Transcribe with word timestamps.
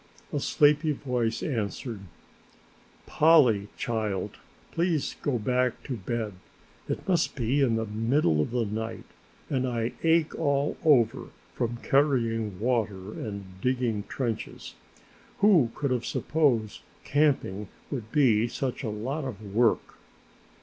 A 0.33 0.39
sleepy 0.39 0.93
voice 0.93 1.43
answered. 1.43 1.99
"Polly 3.05 3.67
child, 3.77 4.37
please 4.71 5.15
go 5.21 5.37
back 5.37 5.83
to 5.83 5.95
bed, 5.95 6.33
it 6.89 7.07
must 7.07 7.35
be 7.35 7.61
the 7.61 7.85
middle 7.85 8.41
of 8.41 8.49
the 8.49 8.65
night 8.65 9.03
and 9.47 9.67
I 9.67 9.93
ache 10.01 10.33
all 10.33 10.75
over 10.83 11.27
from 11.53 11.77
carrying 11.83 12.59
water 12.59 13.13
and 13.13 13.61
digging 13.61 14.03
trenches. 14.09 14.73
Who 15.37 15.69
could 15.75 15.91
have 15.91 16.07
supposed 16.07 16.81
camping 17.03 17.67
would 17.91 18.11
be 18.11 18.47
such 18.47 18.81
a 18.83 18.89
lot 18.89 19.23
of 19.23 19.53
work!" 19.53 19.99